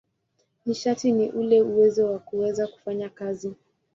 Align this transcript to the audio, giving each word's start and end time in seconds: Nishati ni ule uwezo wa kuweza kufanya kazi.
Nishati 0.65 1.11
ni 1.11 1.29
ule 1.31 1.61
uwezo 1.61 2.11
wa 2.11 2.19
kuweza 2.19 2.67
kufanya 2.67 3.09
kazi. 3.09 3.55